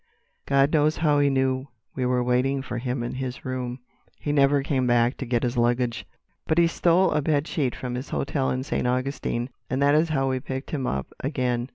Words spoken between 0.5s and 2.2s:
knows how he knew we